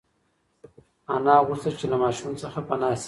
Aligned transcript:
انا 1.13 1.33
غوښتل 1.47 1.73
چې 1.79 1.85
له 1.91 1.97
ماشوم 2.03 2.31
څخه 2.43 2.59
پنا 2.67 2.89
شي. 2.97 2.99